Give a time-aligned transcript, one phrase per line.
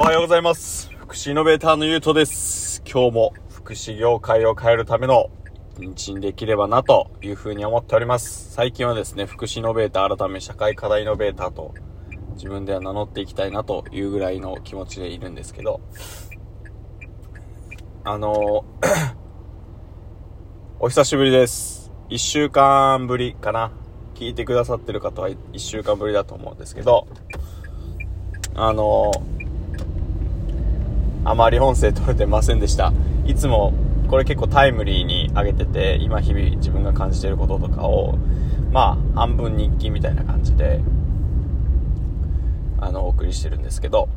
[0.00, 0.90] おはようございます。
[0.96, 2.82] 福祉イノベーターのゆうとです。
[2.90, 5.30] 今日も福祉業界を変えるための
[5.78, 8.50] 一日にできればなというふうに思っております。
[8.50, 11.74] 最近はですね、福祉イノベーター改め社会課題イノベーターと
[12.32, 15.82] 自分では名乗っていきたいなというぐらいの気持ちでいるんですけど、
[18.02, 18.64] あの
[20.80, 21.92] お久しぶりです。
[22.08, 23.70] 一週間ぶりかな。
[24.14, 27.06] 聞いてくださってる方は一週間ぶりだと思うんですけど、
[28.54, 29.12] あの
[31.30, 32.92] あまり音声取れてませんでした。
[33.24, 33.72] いつも
[34.08, 38.18] これ結構タイムリーに上げてて、今日々自分が感じてることとかを、
[38.72, 40.80] まあ半分日記みたいな感じで、
[42.80, 44.08] あの、お送りしてるんですけど、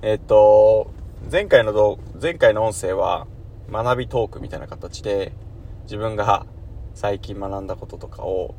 [0.00, 0.90] えっと、
[1.30, 3.26] 前回の動前回の音声は
[3.70, 5.32] 学びトークみたいな形で
[5.82, 6.46] 自分が
[6.94, 8.54] 最近学んだこととかを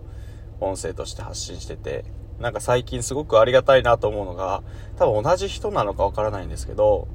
[0.60, 2.06] 音声として発信してて
[2.40, 4.64] なんか最近すごくありがたいなと思うのが
[4.98, 7.08] 多分同じ人なのかわからないんですけど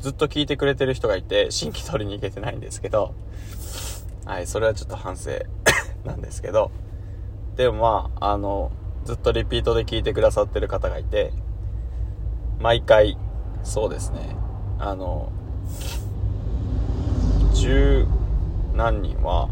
[0.00, 3.14] ずっと聞いてくれてる人がいて新規取りに行けてないんですけど
[4.24, 5.30] はいそれはちょっと反省
[6.04, 6.70] なんですけど
[7.56, 8.70] でもまああの
[9.04, 11.32] ずっとリピートで聞いてくださってる方がいて
[12.60, 13.18] 毎回
[13.62, 14.36] そうですね
[14.78, 15.32] あの
[17.54, 18.06] 十
[18.74, 19.48] 何人は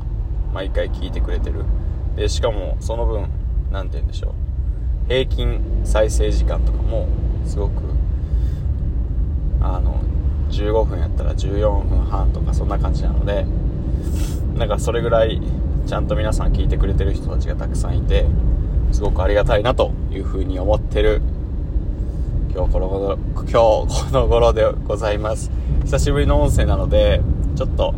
[0.55, 1.65] 毎回聞いてくれてる。
[2.17, 3.29] でしかもその分
[3.71, 4.33] 何て言うんでしょう。
[5.09, 7.09] 平均再生時間とかも
[7.47, 7.83] すごく
[9.61, 10.01] あの
[10.51, 13.47] 15分やったら14分半とかそんな感じなので
[14.57, 15.41] なんかそれぐらい
[15.87, 18.27] ちゃんと皆さん聞いてくれてる人たちがたくさんいて
[18.93, 21.23] すごくありがたいなというふうに思ってる
[22.55, 25.51] 今日この頃今日この頃でございます。
[25.85, 27.23] 久しぶりの音声なので
[27.57, 27.93] ちょっと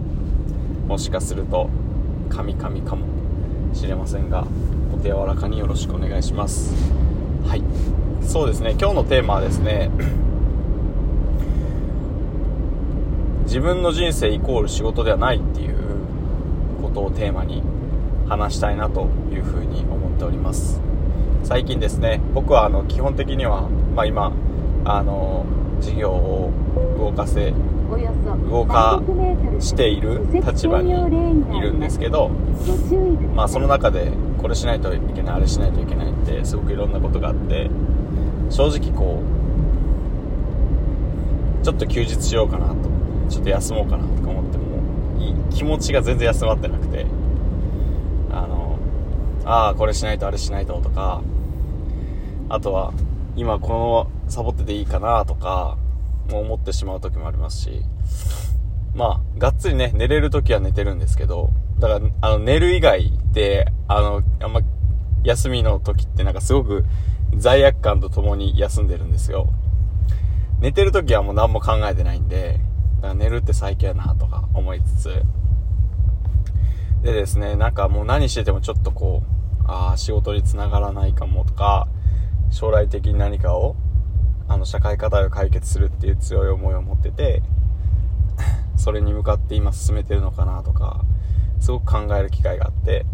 [0.87, 1.69] もしかすると
[2.29, 3.20] カミカミかも。
[3.73, 4.45] しれませんが
[4.95, 6.75] お手柔らかによろしくお願いします。
[7.47, 7.63] はい。
[8.23, 8.77] そうですね。
[8.79, 9.91] 今日のテーマはですね
[13.45, 15.75] 自分の人生イコール仕事ではないっていう
[16.83, 17.63] ことをテーマに
[18.29, 20.81] 話したいなというふうに思っております。
[21.43, 24.33] 最近ですね僕はあの基本的には、まあ、今
[24.85, 25.47] あの
[25.81, 26.53] 事業を
[26.99, 27.55] 動かせ
[28.51, 29.03] 動か
[29.59, 32.31] している立場にいるんですけど、
[33.35, 37.71] まあ、その中でこれしないといけないあれしないといけないってすごくいろんなことがあって
[38.51, 39.25] 正直こう
[41.65, 42.75] ちょっと休日しようかなと
[43.29, 44.65] ちょっと休もうかなとか思っても
[45.51, 47.07] 気持ちが全然休まってなくて
[48.33, 48.79] あの
[49.45, 51.23] ああこれしないとあれしないととか
[52.49, 52.93] あとは
[53.37, 55.77] 今このサボってていいかなとか
[56.39, 57.83] 思ってしまう時もありますし
[58.95, 64.61] まあがっつりね寝れる時は寝てるんですけどだからあの寝る以外であのあんま
[65.23, 66.85] 休みの時ってなんかすごく
[67.37, 69.49] 罪悪感とともに休んでるんですよ。
[70.61, 72.61] 寝てる時はもう何も考えてないんで
[72.97, 75.23] だから寝るって最強やなとか思いつつ。
[77.03, 79.23] でですねなんかもう何しててもちょっとこ
[79.63, 81.89] うああ仕事につながらないかもとか
[82.51, 83.77] 将来的に何かを
[84.51, 87.41] あの社会課題を解決するっていう強い思いを持ってて
[88.77, 91.05] それに向かって今進めてるのかなとか
[91.61, 93.07] すごく考える機会があって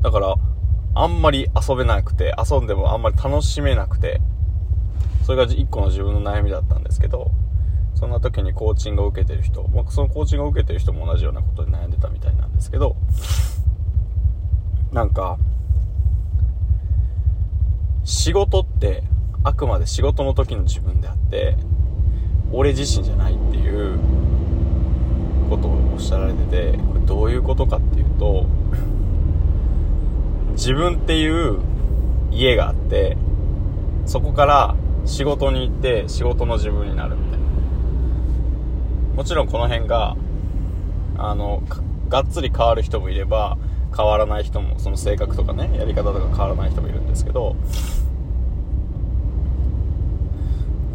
[0.00, 0.36] だから
[0.94, 4.20] あんまり遊べなくて遊んでもあんまり楽しめなくて
[5.24, 7.32] それが一個の自分の悩みだったんですけど
[7.96, 12.94] そんな時にコーチングを受けてる人、まあ、そのコーチングを受けてる人も同じようなことで悩んでたみたいなんですけど
[14.92, 15.38] なんか
[18.04, 19.02] 仕事って
[19.44, 21.56] あくまで仕事の時の自分であって
[22.52, 23.98] 俺自身じゃないっていう
[25.48, 28.46] ことをおっしゃられててこれどういうことかっていうと
[30.52, 31.60] 自分っていう
[32.30, 33.16] 家があって
[34.06, 37.38] そこから仕事に行って仕事の自分になるみたいな。
[39.14, 40.16] もちろんこの辺が
[41.16, 41.62] あの
[42.08, 43.58] がっつり変わる人もいれば
[43.96, 47.56] 変わらない人もその性格とかねやり方とか変わらない人もいるんですけど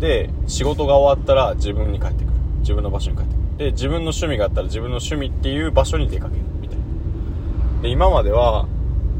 [0.03, 2.33] で仕事が終わったら自分に帰ってくる。
[2.59, 3.57] 自分の場所に帰ってくる。
[3.57, 6.41] で自分の趣味があったら自分の趣味っていう場所に出かける。
[6.59, 7.81] みたいな。
[7.83, 8.67] で今までは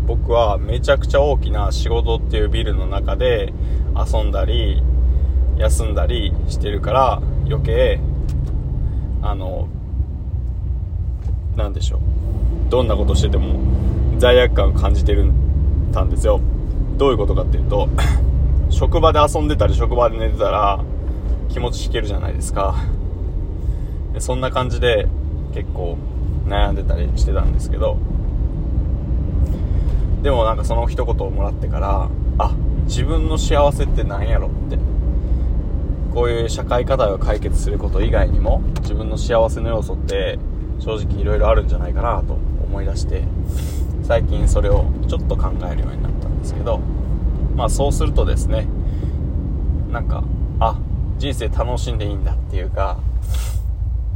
[0.06, 3.54] 僕はめちゃくちゃ大きな仕事っていうビルの中で
[3.96, 4.84] 遊んだり
[5.58, 8.02] 休んだりしてるから余計
[9.22, 9.70] あの
[11.56, 12.00] なんでしょう。
[12.70, 13.58] どんなことしてても
[14.18, 15.32] 罪悪感を感じてる
[15.94, 16.42] たんですよ。
[16.98, 17.88] どういうことかっていうと
[18.74, 20.84] 職場で遊んでたり職場で寝てたら
[21.50, 22.76] 気持ち引けるじゃないですか。
[24.14, 25.08] でそんな感じで
[25.54, 25.98] 結構
[26.48, 27.98] 悩んでたりしてたんですけど。
[30.24, 32.56] でもなんかその一言をもらってからあ
[32.86, 34.80] 自分の幸せって何やろって。
[36.14, 40.38] こういう社会課題を解決すること以外にも自分の幸せの要素って
[40.80, 43.24] 正直いろいろあるんじゃないかなと思い出して
[44.04, 46.80] 最近それをちょっと考えるようになったんですけど。
[47.56, 48.68] まあそうするとですね
[49.92, 50.24] なんか
[50.60, 50.80] あ
[51.18, 52.98] 人生楽しんでいいんだっていうか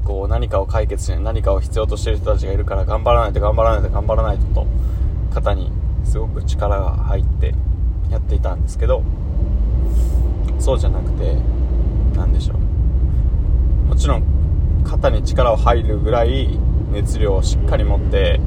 [0.03, 4.67] こう何かを解決しない何かを必要としてる人たちがいるから頑張らないと頑張らないと頑張らないとと
[5.33, 5.71] 肩に
[6.03, 7.53] すごく力が入って
[8.09, 9.03] やっていたんですけど
[10.59, 11.35] そうじゃなくて
[12.15, 13.87] 何でしょう。
[13.89, 14.23] もちろん
[14.83, 16.59] 肩に力を入るぐらい
[16.91, 18.39] 熱量をしっかり持って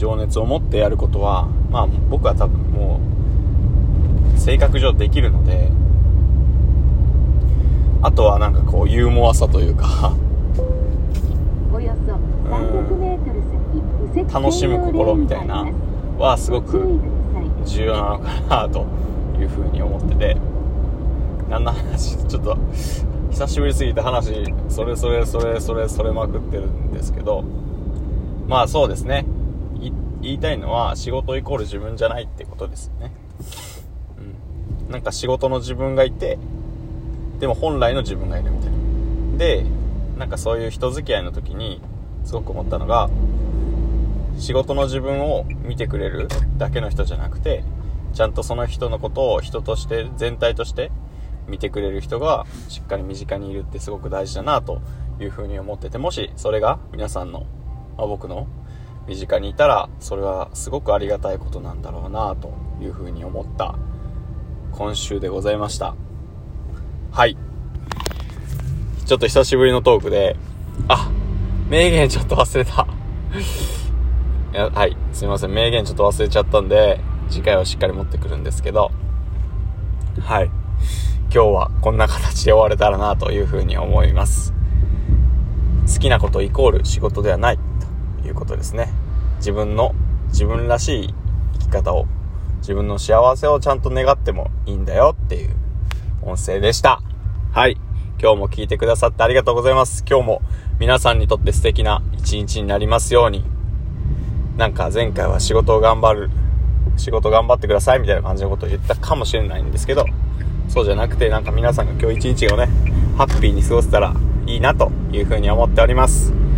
[0.00, 3.00] 情熱を持ってやることはまあ僕は多分も
[4.34, 5.70] う性格上できるので
[8.00, 10.16] あとはなんかこうユーモアさというか
[14.32, 15.70] 楽しむ心みたいな
[16.18, 16.98] はすごく
[17.66, 18.86] 重要なのかなと
[19.38, 20.36] いうふうに思ってて
[21.50, 22.56] 何の話ちょっと
[23.32, 27.44] 久しぶりすぎて話それそれそれそれそれまくってるんですけど
[28.48, 29.26] まあそうですね
[30.22, 33.12] 言いたいのは仕事イコール自分じゃないってことですよね、
[34.86, 36.38] うん、なんか仕事の自分がいて
[37.38, 39.38] でも本来の自分がいるみたいな。
[39.38, 39.64] で
[40.18, 41.80] なんかそういう人付き合いの時に
[42.24, 43.08] すごく思ったのが
[44.38, 46.28] 仕事の自分を見てくれる
[46.58, 47.64] だけの人じゃなくて
[48.12, 50.90] ちゃんとその人のことを人として全体として
[51.48, 54.82] 見てくれる人がしっかり身近にいるってすごく大事だなと
[55.20, 57.46] いうふうに思っててもしそれが皆さんの、
[57.96, 58.46] まあ、僕の
[59.10, 63.74] 身近にいたらそれはすごくありがたいことなんだろうなというふうに思った
[64.70, 65.96] 今週でございました。
[67.10, 67.36] はい。
[69.04, 70.36] ちょっと久しぶりのトークで
[70.86, 71.10] あ
[71.68, 72.86] 名言ちょっと忘れた。
[74.54, 74.96] いやはい。
[75.12, 75.50] すいません。
[75.50, 78.92] 名言ちょっと忘れちゃったんで次回はしっかり持ってくるんですけど。
[80.20, 80.44] はい。
[81.34, 84.54] 今日はこんな形で終われたらなというふうに思います。
[85.92, 87.58] 好きなことイコール仕事ではない
[88.20, 88.99] ということですね。
[89.40, 89.94] 自分の
[90.28, 91.14] 自分らしい
[91.54, 92.06] 生き方を
[92.60, 95.56] 自分の幸せをちゃんと願ってもいいんだよっていう
[96.22, 97.02] 音声でした。
[97.52, 97.76] はい。
[98.20, 100.04] 今日も聞いてくださってありがとうございます。
[100.08, 100.42] 今日も
[100.78, 103.44] 皆さんにとって素敵な一日になりますように。
[104.58, 106.30] なんか前回は仕事を頑張る
[106.98, 110.04] 仕事頑張ってくださいみたいな感じのことを言ったかもしれないんですけど
[110.68, 112.66] そうじゃなくてなんか皆さんが今日一日をね
[113.16, 114.14] ハッピーに過ごせたら
[114.46, 116.49] いいなというふうに思っております。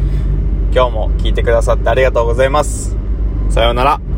[0.74, 2.96] 今日も聞いてくださってありがとうございます。
[3.50, 4.12] さようなら。